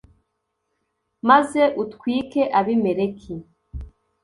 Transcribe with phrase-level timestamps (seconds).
[1.29, 3.33] maze utwike abimeleki